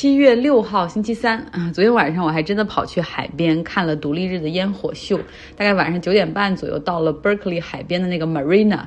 [0.00, 1.40] 七月六号星期三。
[1.50, 5.18] 啊，昨天晚上我还真的跑去海边看了独立日的烟火秀，
[5.56, 8.82] 大概晚上九点半左右到了 Berkeley 海边的那个 Marina，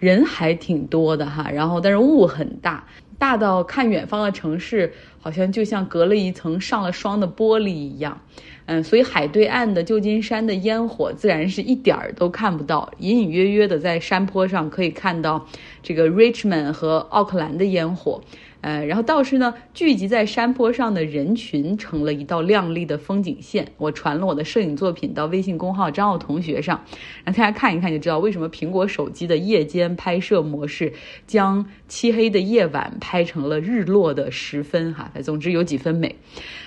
[0.00, 2.84] 人还挺多的哈，然后但是雾很大，
[3.16, 8.20] 大到看远方的城市好像就像隔了一层上了霜的玻璃一样，
[8.66, 15.46] 嗯，所以海对岸的旧金山的烟火自然是一点儿都看不到，隐隐约约的在山坡上可以看到
[15.82, 18.20] 这个 Richmond 和奥克兰的烟火。
[18.62, 23.68] 呃，然后倒是呢，聚集在山坡上的人群成了一道亮丽的风景线。
[23.76, 26.82] 我传了我的摄影作品到微信公号张奥同学上，
[27.22, 30.92] 让大家看一看，就知道为什么苹果手机的夜间拍摄模式
[31.28, 34.92] 将漆黑的夜晚拍成了日落的时分。
[34.92, 36.16] 哈，总之有几分美。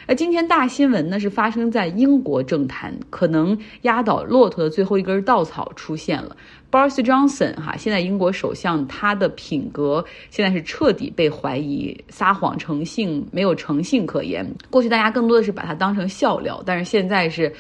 [0.07, 6.35] 那今天大新闻呢，是发生在英国政坛，可能压倒骆驼的最后一根稻草出现了。
[6.71, 14.48] Boris Johnson 哈，现在英国首相，他的品格现在是彻底被怀疑，撒谎成性，没有诚信可言。
[14.70, 17.52] 过去大家更多的是把他当成笑料，但是现在是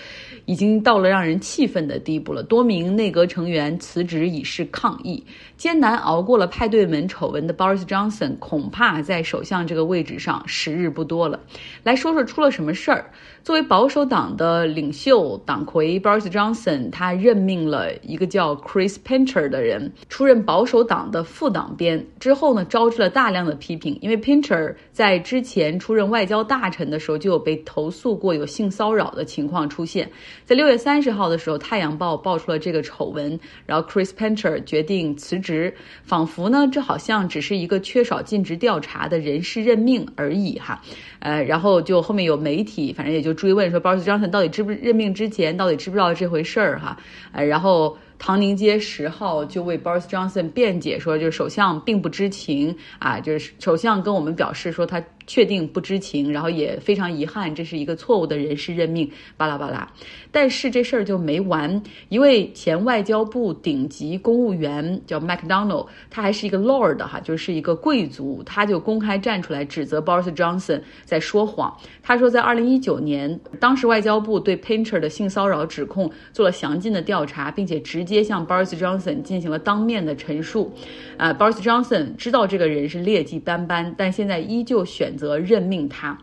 [0.45, 2.43] 已经到了让人气愤的地步了。
[2.43, 5.23] 多名内阁成员辞职以示抗议。
[5.57, 11.37] 艰难熬过了派对门丑闻的 Boris Johnson，恐怕在首相这个位置上时日不多了。
[11.83, 13.11] 来说说出了什么事儿。
[13.43, 23.97] 作为保守党党的领袖党魁 Boris Johnson，他任命了一个叫 Chris Pincher 的人出任保守党的副党鞭，之后呢，招致了大量的批评。
[24.01, 30.11] 因为 Pincher 在之前出任外交大臣的时候，就有被投诉过有性骚扰的情况出现。
[30.43, 35.73] 在六月三十号的时候，《太阳报》爆出了这个丑闻，然后 Chris Pincher 决定辞职。
[36.03, 40.81] 仿佛呢，这好像只是一个缺少尽职调查的人事任命而已哈，
[41.19, 46.97] 呃，然后就后面有媒体，反正也就追问说鲍张成到底知不任命之前到底知不知道这回事儿哈，
[47.31, 55.03] 呃，然后唐宁街十号就为 Boris Johnson 辩解说，就是首相并不知情啊，就是首相跟我们表示说他。
[55.29, 59.87] 确定不知情，然后也非常遗憾，这是一个错误的人事任命，巴拉巴拉。
[60.31, 71.77] 但是这事儿就没完，一位前外交部顶级公务员叫 McDonald，他还是一个 Lord 哈，就是一个贵族，他就公开站出来指责 Boris Johnson 在说谎。
[72.01, 80.73] 他说，在二零一九年，当时外交部对 Painter 的性骚扰指控做了详尽的调查，并且直接向 Boris Johnson 进行了当面的陈述。
[81.17, 85.15] 啊，Boris Johnson 知道这个人是劣迹斑斑，但现在依旧选。
[85.19, 86.17] 择任命他，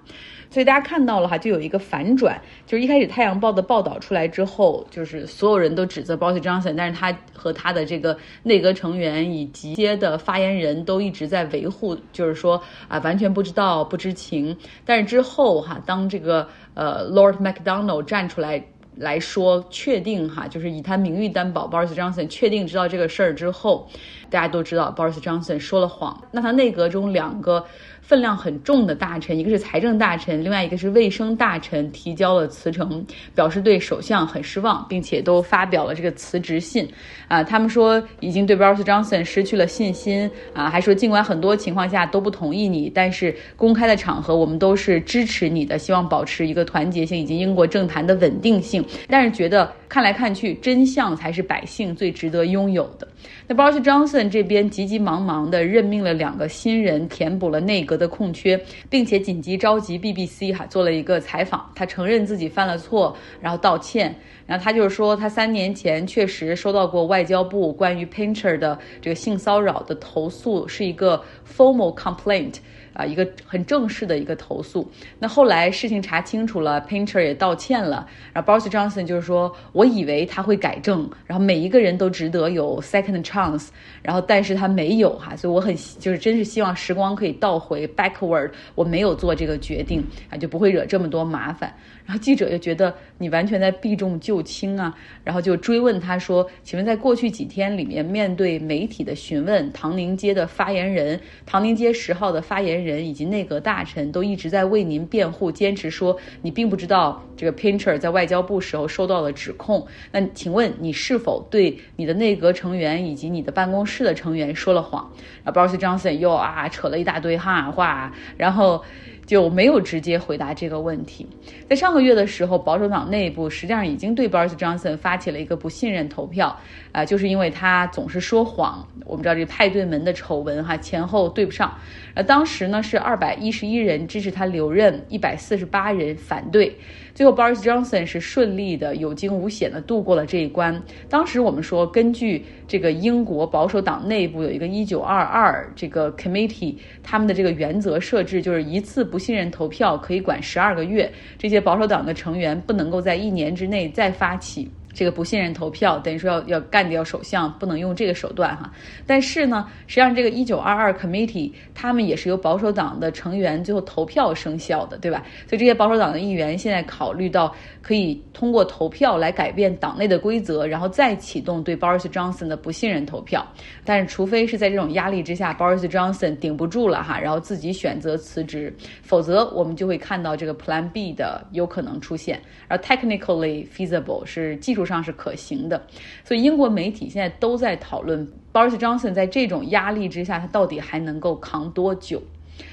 [0.48, 14.56] 所以大家看到了哈，就有一个反转，就是一开始《太阳报》的报道出来之后，就是所有人都指责 Boris Johnson，但是他和他的这个内阁成员以及接的发言人都一直在维护，就是说啊，完全不知道、不知情。
[14.86, 18.64] 但是之后哈，当这个呃 Lord MacDonald 站出来
[18.96, 23.88] 来说，确定哈，就是以他名誉担保，Boris Johnson 确定知道这个事儿之后，
[24.28, 26.22] 大家都知道 Boris Johnson 说了谎。
[26.32, 27.64] 那他内阁中两个。
[28.06, 36.88] 分量很重的大臣，一个是财政大臣，另外一个是卫生大臣，提交了辞呈，表示对首相很失望，并且都发表了这个辞职信。
[37.26, 40.30] 啊，他们说已经对 Boris Johnson 失去了信心。
[40.54, 48.84] 啊，还说尽管很多情况下都不同意你，但是公开的场合我们都是支持你的，希望保持一个团结性以及英国政坛的稳定性。
[49.08, 53.06] 但是觉得看来看去，真相才是百姓最值得拥有的。
[53.46, 58.60] 那 Boris Johnson 这边急急忙忙地任命了两个新人，填补了内阁的空缺，
[58.90, 61.70] 并且紧急召集 BBC 哈做了一个采访。
[61.74, 64.14] 他承认自己犯了错，然后道歉。
[64.46, 72.54] 然后他就是说，他三年前确实收到过外交部关于 Pincher 的这个性骚扰的投诉，是一个 formal complaint。
[72.96, 74.90] 啊，一个很正式的一个投诉。
[75.18, 78.08] 那后来事情查清楚了，Painter 也道歉了。
[78.32, 83.68] 然后 Boris Johnson 就是说，我以为他会改正，然后每一个人都值得有 second chance。
[84.02, 91.70] 然后但是他没有哈，所以我很就是真是希望时光可以倒回 backward，我没有做这个决定啊，就不会惹这么多麻烦。
[92.06, 102.85] 然后记者就觉得你完全在避重就轻啊，然后就追问他说，请问在过去几天里面，面对媒体的询问，唐宁街的发言人，唐宁街十号的发言。
[102.85, 109.86] 人人以及内阁大臣都一直在为您辩护，坚持说你并不知道这个 Pincher 在外交部时候受到了指控。
[110.12, 115.10] 那请问你是否对你的内阁成员以及你的办公室的成员说了谎？
[115.44, 118.84] 然后 Boris Johnson 又啊扯了一大堆哈话，然后。
[119.26, 121.26] 就没有直接回答这个问题。
[121.68, 126.56] 在上个月的时候，保守党内部实际上已经对 Boris Johnson 发起了一个不信任投票，
[126.92, 128.86] 啊，就是因为他总是说谎。
[129.04, 131.76] 我们知道这个派对门的丑闻哈，前后对不上。
[132.14, 136.74] 呃，当时呢是二百一十一人支持他留任，一百四十八人反对。
[137.16, 140.80] 最后，Boris Johnson 是顺利的、有惊无险的度过了这一关。
[141.08, 149.16] 当时我们说，根据这个英国保守党内部有一个一九二二这个 committee，他们的这个原则设置就是一次不。
[149.16, 154.70] 不信任投票可以管十二个月，这些保守党的成员不能够在一年之内再发起。
[154.96, 158.72] 这个不信任投票等于说要要干掉首相，不能用这个手段哈。
[159.06, 165.22] 但是呢，实际上这个一九二二 committee 他们也是由保守党的成员最后投票生效的，对吧？
[165.46, 173.46] 所以这些保守党的议员现在考虑到可以通过投票来改变党内的规则，然后再启动对 Boris Johnson 的不信任投票。
[173.84, 182.40] 但是除非是在这种压力之下，Boris Johnson 顶不住了哈，然后自己选择辞职，否则我们就会看到这个 Plan B 的有可能出现。
[182.66, 184.85] 而 technically feasible 是技术。
[184.86, 185.86] 上是可行的，
[186.24, 192.22] 所以英国媒体现在都在讨论 Boris Johnson 在这种压力之下，他到底还能够扛多久？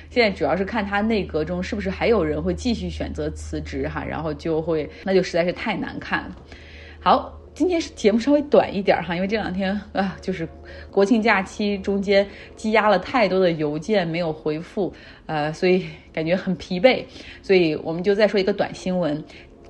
[0.09, 6.35] 现在主要是看他内阁中是不是还有人会继续选择辞职哈，然后就会那就实在是太难看了。
[7.01, 10.47] 好，今天是节目稍微短一点哈，因为这两天啊就是
[10.89, 12.25] 国庆假期中间
[12.55, 14.93] 积压了太多的邮件没有回复，
[15.25, 17.03] 呃，所以感觉很疲惫，
[17.41, 19.21] 所以我们就再说一个短新闻。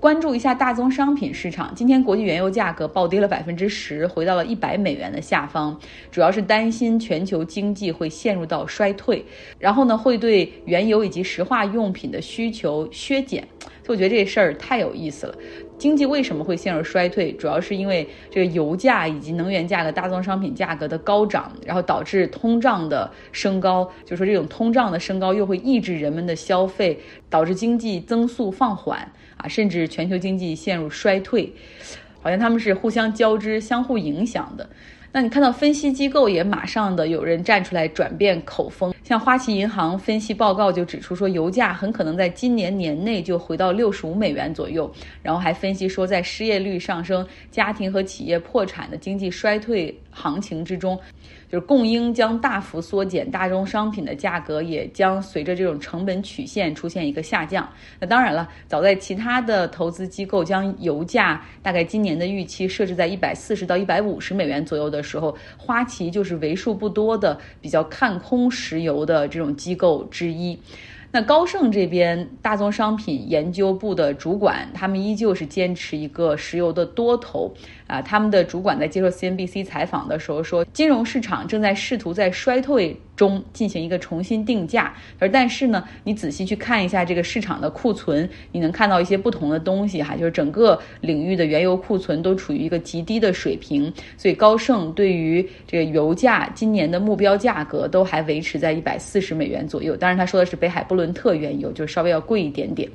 [0.04, 5.80] 关注一下大宗商品市场，今天国际原油价格暴跌了百分之十，回到了一百美元的下方，
[6.12, 9.24] 主要是担心全球经济会陷入到衰退，
[9.58, 13.48] 然后呢会对原油以及石化用品的需求削减。
[13.86, 15.36] 所以我觉得这事儿太有意思了。
[15.78, 17.32] 经济为什么会陷入衰退？
[17.34, 23.90] 主要是因为这个油价以及能源价格、大宗商品价格的高涨，然后导致通胀的升高。
[24.06, 27.00] 就说这种通胀的升高又会抑制人们的消费，
[27.30, 29.00] 导致经济增速放缓。
[29.36, 31.52] 啊，甚至全球经济陷入衰退，
[32.22, 34.70] 好像他们是互相交织、相互影响的。
[35.12, 44.90] 那你看到分析机构也马上的有人站出来转变口风，像花旗银行分析报告就指出说，油价很可能在今年年内就回到六十五美元左右。
[45.22, 51.00] 然后还分析说，在失业率上升、家庭和企业破产的经济衰退行情之中。
[51.50, 57.70] 就是供应将大幅缩减，大宗商品的价格也将随着这种成本曲线出现一个下降。
[58.00, 70.58] 那当然了，早在其他的投资机构将油价大概今年的预期设置在一百四十到一百五十美元左右的时候，花旗就是为数不多的比较看空石油的这种机构之一。
[71.16, 77.54] 那高盛这边大宗商品研究部的主管，他们依旧是坚持一个石油的多头。
[77.94, 84.92] 啊，他们的主管在接受 CNBC 采访的时候说，金融市场正在试图在衰退中进行一个重新定价。
[85.20, 93.94] 而但是呢，你仔细去看一下这个市场的库存，你能看到一些不同的东西哈，就是整个领域的原油库存都处于一个极低的水平。
[94.18, 99.96] 所以高盛对于这个油价今年的目标价格都还维持在一百四十美元左右。
[99.96, 102.90] 当然，他说的是北海布伦特原油，就稍微要贵一点点。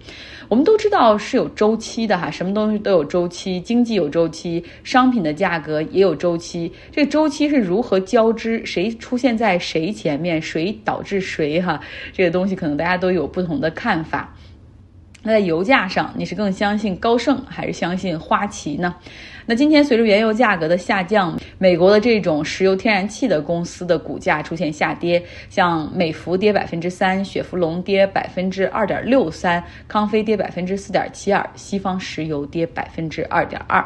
[0.49, 4.65] 我们都知道是有周期的哈，什么东西都有周期，经济有周期。
[4.88, 8.64] 商品的价格也有周期，这个周期是如何交织？
[8.64, 10.40] 谁出现在谁前面？
[10.40, 11.61] 谁导致谁？
[11.61, 11.79] 哈，
[12.11, 14.35] 这个东西可能大家都有不同的看法。
[15.23, 18.94] 那在油价上，你是更相信高盛还是相信花旗呢？
[19.44, 33.84] 那今天随着原油价格的下降，美国的这种石油天然气的公司的股价出现下跌，像美孚跌百分之三，雪佛龙跌百分之二点六三，康菲跌百分之四点七二，西方石油跌百分之二点二。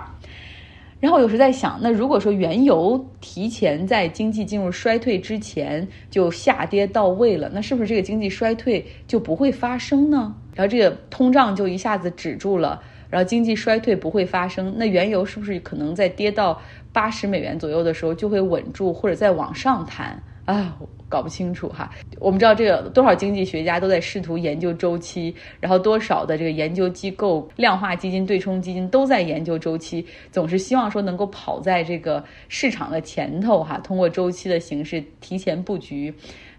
[1.02, 10.32] 然后有时在想，那如果说原油提前在经济进入衰退之前就下跌到位了，那是不是这个经济衰退就不会发生呢？
[10.54, 16.62] 然后这个通胀就一下子止住了，然后经济衰退不会发生，那原油是不是可能在跌到
[16.93, 20.22] 八十美元左右的时候就会稳住，或者再往上弹？
[20.44, 20.77] 啊，
[21.08, 21.91] 搞不清楚哈。
[22.19, 36.13] 我们知道这个多少经济学家都在试图研究周期，然后多少的这个研究机构、量化基金、对冲基金都在研究周期，总是希望说能够跑在这个市场的前头哈，通过周期的形式提前布局。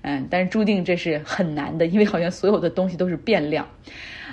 [0.05, 3.65] 嗯，但是注定这是很难的，因为好像所有的东西都是变量。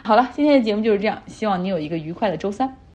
[0.02, 2.76] 好了，今天的节目就是这样，希望你有一个愉快的周三。